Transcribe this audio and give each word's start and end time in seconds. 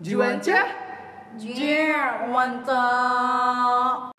Juanca? 0.00 0.64
Jir, 1.36 2.24
mantap. 2.32 4.16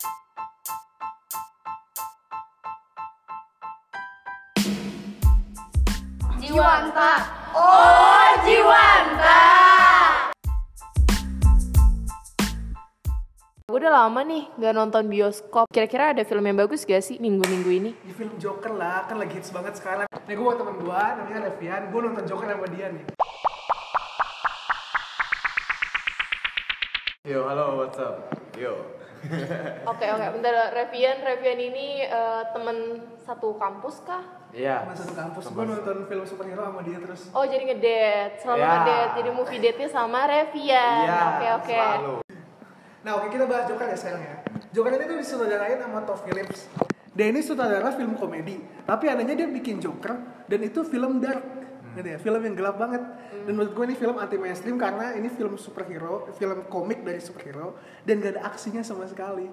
Jiwanta. 6.38 7.12
Oh, 7.58 8.30
Jiwanta. 8.46 9.42
Gue 13.66 13.82
udah 13.82 14.06
lama 14.06 14.22
nih 14.22 14.54
gak 14.62 14.78
nonton 14.78 15.10
bioskop. 15.10 15.66
Kira-kira 15.74 16.14
ada 16.14 16.22
film 16.22 16.46
yang 16.46 16.62
bagus 16.62 16.86
gak 16.86 17.02
sih 17.02 17.18
minggu-minggu 17.18 17.72
ini? 17.74 17.98
Di 18.06 18.14
film 18.14 18.38
Joker 18.38 18.78
lah, 18.78 19.10
kan 19.10 19.18
lagi 19.18 19.34
hits 19.34 19.50
banget 19.50 19.82
sekarang. 19.82 20.06
Nih 20.30 20.38
gue 20.38 20.46
buat 20.46 20.62
temen 20.62 20.78
gue, 20.78 21.02
namanya 21.18 21.50
Revian, 21.50 21.90
gue 21.90 22.00
nonton 22.06 22.30
Joker 22.30 22.46
sama 22.54 22.70
dia 22.70 22.94
nih. 22.94 23.02
Yo, 27.22 27.46
halo, 27.46 27.78
what's 27.78 28.02
up? 28.02 28.34
Yo. 28.58 28.74
Oke 29.86 30.06
oke, 30.10 30.26
bentar 30.34 30.74
Revian, 30.74 31.22
Revian 31.22 31.62
ini 31.62 32.02
eh, 32.02 32.42
temen 32.50 32.98
satu 33.22 33.54
kampus 33.62 34.02
kah? 34.02 34.26
Iya. 34.50 34.82
Sama 34.82 34.98
satu 34.98 35.14
kampus, 35.14 35.44
gue 35.54 35.64
nonton 35.64 35.98
film 36.10 36.26
superhero 36.26 36.66
sama 36.66 36.82
dia 36.82 36.98
terus. 36.98 37.30
Oh 37.30 37.46
jadi 37.46 37.62
ngedate, 37.62 38.42
selalu 38.42 38.58
Ya. 38.58 38.70
ngedate. 38.74 38.98
Jadi 39.22 39.30
movie 39.30 39.62
date-nya 39.62 39.90
sama 39.94 40.26
Revian. 40.26 41.06
Iya, 41.06 41.22
Oke 41.30 41.48
oke. 41.54 41.78
selalu. 41.78 42.14
Nah 43.06 43.12
oke 43.14 43.28
kita 43.30 43.46
bahas 43.46 43.66
Joker 43.70 43.86
ya 43.86 43.98
sekarang 44.02 44.24
ya. 44.26 44.36
Joker 44.74 44.92
ini 44.92 45.06
tuh 45.06 45.18
disutradarain 45.22 45.78
sama 45.78 46.00
Todd 46.02 46.22
Phillips. 46.26 46.60
Dia 47.14 47.26
ini 47.30 47.40
sutradara 47.46 47.94
film 47.94 48.18
komedi, 48.18 48.58
tapi 48.82 49.06
anehnya 49.06 49.38
dia 49.38 49.46
bikin 49.46 49.78
Joker 49.78 50.18
dan 50.50 50.60
itu 50.60 50.82
film 50.82 51.22
dark. 51.22 51.61
Gitu 51.92 52.08
ya, 52.08 52.18
film 52.20 52.42
yang 52.44 52.56
gelap 52.56 52.80
banget. 52.80 53.04
Dan 53.48 53.54
menurut 53.58 53.74
gue 53.76 53.84
ini 53.92 53.96
film 54.00 54.16
anti 54.16 54.38
mainstream 54.40 54.80
karena 54.80 55.12
ini 55.16 55.28
film 55.28 55.60
superhero, 55.60 56.30
film 56.36 56.64
komik 56.72 57.04
dari 57.04 57.20
superhero 57.20 57.76
dan 58.08 58.24
gak 58.24 58.40
ada 58.40 58.42
aksinya 58.48 58.80
sama 58.86 59.08
sekali. 59.08 59.52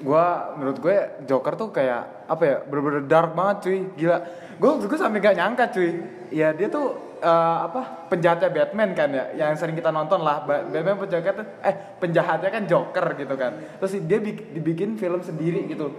Gua 0.00 0.56
menurut 0.56 0.80
gue 0.80 0.96
Joker 1.28 1.54
tuh 1.54 1.68
kayak 1.70 2.26
apa 2.26 2.42
ya? 2.42 2.56
Bener-bener 2.64 3.04
dark 3.04 3.36
banget 3.36 3.56
cuy. 3.68 3.78
Gila. 4.00 4.18
Gue 4.56 4.70
gue 4.80 4.98
sampai 4.98 5.18
gak 5.20 5.36
nyangka 5.36 5.64
cuy. 5.76 5.90
Ya 6.32 6.50
dia 6.56 6.66
tuh 6.72 7.14
eh, 7.20 7.58
apa 7.68 8.08
penjahatnya 8.12 8.48
Batman 8.52 8.90
kan 8.92 9.08
ya 9.12 9.24
yang 9.34 9.56
sering 9.56 9.76
kita 9.76 9.88
nonton 9.88 10.20
lah 10.20 10.44
Ba- 10.44 10.64
Batman 10.68 11.00
penjahatnya 11.00 11.44
eh 11.64 11.74
penjahatnya 12.00 12.48
kan 12.52 12.62
Joker 12.68 13.06
gitu 13.16 13.34
kan 13.34 13.52
terus 13.80 13.96
dia 14.04 14.18
bik- 14.20 14.52
dibikin 14.52 15.00
film 15.00 15.20
sendiri 15.24 15.64
gitu 15.64 15.94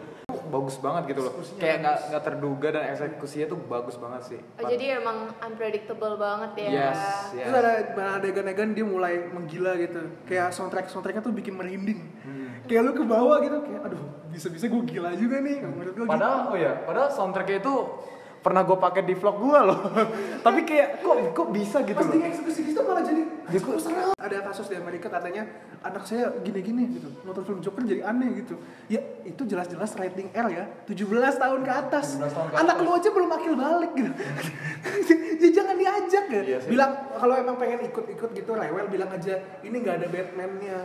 bagus 0.47 0.75
banget 0.77 1.13
gitu 1.13 1.21
loh 1.23 1.33
kayak 1.55 1.77
nggak 1.79 1.97
nggak 2.09 2.23
terduga 2.23 2.67
dan 2.69 2.83
eksekusinya 2.91 3.45
tuh 3.47 3.59
bagus 3.65 3.95
banget 3.95 4.21
sih 4.25 4.39
Oh, 4.55 4.63
jadi 4.65 4.97
emang 4.97 5.29
unpredictable 5.37 6.15
banget 6.15 6.51
ya. 6.57 6.69
yes 6.71 7.01
yes 7.33 7.45
Terus 7.45 7.55
ada 7.55 7.71
ada 7.93 8.03
adegan-adegan 8.17 8.71
dia 8.71 8.85
mulai 8.85 9.27
menggila 9.27 9.75
gitu. 9.75 10.01
Kayak 10.25 10.51
soundtrack 10.51 10.87
soundtracknya 10.87 11.21
tuh 11.21 11.33
bikin 11.33 11.53
merinding. 11.53 12.01
Kayak 12.65 12.81
lu 12.81 12.91
ke 12.97 13.05
bawah 13.05 13.37
gitu, 13.39 13.61
kayak 13.61 13.81
aduh 13.85 14.01
bisa-bisa 14.27 14.65
gue 14.65 14.81
gila 14.89 15.13
juga 15.13 15.37
nih. 15.37 15.61
Menurut 15.61 15.93
gue 15.93 16.05
Padahal 16.05 16.49
oh 16.49 16.57
ya, 16.57 16.81
padahal 16.81 17.09
soundtracknya 17.09 17.61
itu 17.61 17.75
pernah 18.45 18.61
gue 18.61 18.77
pakai 18.77 19.01
di 19.01 19.17
vlog 19.17 19.41
gue 19.41 19.59
loh. 19.65 19.79
Tapi 20.45 20.61
kayak 20.61 21.01
kok 21.01 21.17
kok 21.33 21.47
bisa 21.49 21.81
gitu 21.81 21.97
Pas 21.97 22.05
loh. 22.05 22.13
dia 22.13 22.29
eksekusi 22.29 22.61
di 22.61 22.69
situ 22.69 22.81
malah 22.85 23.01
jadi 23.01 23.23
Dia 23.49 23.59
kok- 23.59 23.81
serem. 23.81 24.13
Ada 24.15 24.37
kasus 24.43 24.69
di 24.69 24.77
Amerika 24.77 25.09
katanya 25.09 25.49
anak 25.81 26.05
saya 26.05 26.29
gini-gini 26.39 26.85
gitu. 26.93 27.09
Nonton 27.21 27.41
film 27.41 27.59
Joker 27.59 27.81
jadi 27.81 28.05
aneh 28.05 28.37
gitu. 28.37 28.61
Ya 28.85 29.01
itu 29.21 29.41
jelas-jelas 29.43 29.97
rating 29.97 30.29
R 30.29 30.47
ya. 30.47 30.65
17 30.85 31.01
tahun 31.35 31.59
ke 31.61 31.71
atas. 31.73 32.21
17 32.21 32.29
tahun 32.29 32.47
ke 32.47 32.55
anak 32.55 32.75
lu 32.79 32.89
aja 32.91 33.09
belum 33.09 33.29
akil 33.31 33.53
balik 33.55 33.91
gitu. 33.93 34.11
ya 35.41 35.49
jangan 35.51 35.75
diajak 35.75 36.25
ya. 36.27 36.41
Iya 36.45 36.57
bilang 36.65 36.91
kalau 37.17 37.33
emang 37.33 37.57
pengen 37.57 37.81
ikut-ikut 37.83 38.29
gitu 38.31 38.51
rewel 38.53 38.85
bilang 38.85 39.09
aja 39.09 39.41
ini 39.61 39.75
nggak 39.75 39.95
ada 39.99 40.07
Batman-nya. 40.07 40.77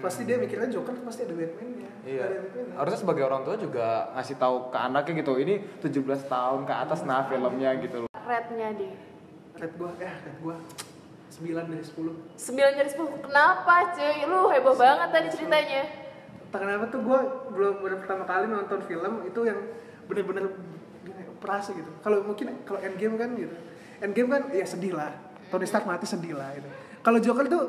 Pasti 0.00 0.24
dia 0.24 0.40
mikirnya 0.40 0.72
Joker 0.72 0.96
pasti 1.04 1.28
ada 1.28 1.34
Batman-nya. 1.36 1.90
Hmm. 1.90 2.08
Iya. 2.08 2.22
Ada 2.24 2.36
Batman-nya. 2.40 2.74
Harusnya 2.80 3.00
sebagai 3.04 3.22
orang 3.28 3.40
tua 3.44 3.56
juga 3.60 3.86
ngasih 4.16 4.36
tahu 4.40 4.56
ke 4.72 4.78
anaknya 4.80 5.12
gitu. 5.20 5.32
Ini 5.36 5.54
17 5.84 6.32
tahun 6.32 6.60
ke 6.64 6.72
atas 6.72 7.00
nah 7.04 7.28
filmnya 7.28 7.70
gitu 7.84 7.96
loh. 8.06 8.10
Rate-nya 8.16 8.68
deh. 8.72 8.92
Red 9.52 9.72
gua, 9.76 9.92
ya 10.00 10.10
red 10.24 10.36
gua 10.40 10.56
9 11.32 11.68
dari 11.68 11.84
10. 11.84 12.12
9 12.36 12.78
dari 12.78 12.90
10. 12.92 13.24
Kenapa 13.24 13.74
cuy? 13.96 14.14
Lu 14.28 14.40
heboh 14.48 14.76
banget 14.76 15.08
tadi 15.12 15.28
ceritanya. 15.32 15.82
Kenapa 16.52 16.84
tuh 16.92 17.00
gue 17.00 17.18
belum 17.56 17.80
baru 17.80 17.96
pertama 18.04 18.28
kali 18.28 18.44
nonton 18.44 18.84
film 18.84 19.24
itu 19.24 19.40
yang 19.48 19.56
bener-bener 20.04 20.52
gini, 21.00 21.24
perasa 21.40 21.72
gitu. 21.72 21.88
Kalau 22.04 22.20
mungkin 22.20 22.52
kalau 22.68 22.80
Endgame 22.84 23.16
kan 23.16 23.32
gitu. 23.32 23.56
Endgame 24.04 24.28
kan 24.28 24.42
ya 24.52 24.66
sedih 24.68 24.92
lah. 24.92 25.16
Tony 25.48 25.64
Stark 25.64 25.88
mati 25.88 26.04
sedih 26.04 26.36
lah 26.36 26.52
gitu. 26.52 26.68
Kalau 27.00 27.18
Joker 27.24 27.48
tuh 27.48 27.64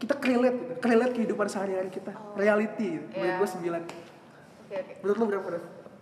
kita 0.00 0.16
relate 0.16 0.56
gitu. 0.56 0.88
relate 0.88 1.12
kehidupan 1.12 1.46
sehari-hari 1.52 1.92
kita. 1.92 2.16
Reality 2.32 2.96
gitu. 2.96 3.06
Menurut 3.20 3.36
gue 3.36 3.48
9. 3.52 3.60
Oke 4.64 4.74
oke. 4.80 4.92
Menurut 5.04 5.18
lu 5.20 5.26
berapa? 5.28 5.48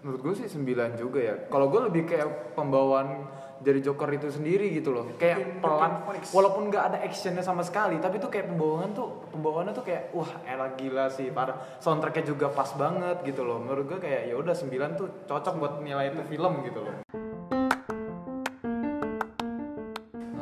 Menurut 0.07 0.21
gue 0.23 0.35
sih 0.39 0.47
9 0.47 1.03
juga 1.03 1.19
ya. 1.19 1.35
Kalau 1.51 1.67
gue 1.67 1.81
lebih 1.91 2.07
kayak 2.07 2.55
pembawaan 2.55 3.27
dari 3.59 3.83
Joker 3.83 4.07
itu 4.15 4.31
sendiri 4.31 4.71
gitu 4.71 4.95
loh. 4.95 5.11
Kayak 5.19 5.59
pelan 5.59 6.07
walaupun 6.31 6.71
nggak 6.71 6.85
ada 6.95 6.99
actionnya 7.03 7.43
sama 7.43 7.67
sekali, 7.67 7.99
tapi 7.99 8.23
tuh 8.23 8.31
kayak 8.31 8.55
pembawaan 8.55 8.95
tuh 8.95 9.27
pembawaannya 9.35 9.75
tuh 9.75 9.83
kayak 9.83 10.15
wah 10.15 10.31
enak 10.47 10.79
gila 10.79 11.11
sih. 11.11 11.35
Parah. 11.35 11.59
Soundtracknya 11.83 12.31
juga 12.31 12.55
pas 12.55 12.71
banget 12.79 13.19
gitu 13.27 13.43
loh. 13.43 13.59
Menurut 13.59 13.91
gue 13.91 13.99
kayak 13.99 14.31
ya 14.31 14.39
udah 14.39 14.55
9 14.55 14.95
tuh 14.95 15.11
cocok 15.27 15.55
buat 15.59 15.75
nilai 15.83 16.15
itu 16.15 16.23
film 16.31 16.63
gitu 16.63 16.87
loh. 16.87 17.03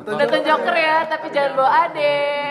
Nonton 0.07 0.43
Joker 0.47 0.77
ya, 0.77 1.03
tapi 1.11 1.35
jangan 1.35 1.53
bawa 1.59 1.71
adek. 1.91 2.46